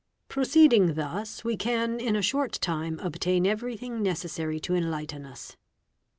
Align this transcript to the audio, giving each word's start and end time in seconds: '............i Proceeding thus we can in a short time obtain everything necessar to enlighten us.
'............i 0.21 0.33
Proceeding 0.33 0.95
thus 0.95 1.43
we 1.43 1.55
can 1.55 1.99
in 1.99 2.15
a 2.15 2.23
short 2.23 2.53
time 2.53 2.97
obtain 3.03 3.45
everything 3.45 3.99
necessar 4.03 4.59
to 4.59 4.73
enlighten 4.73 5.25
us. 5.27 5.55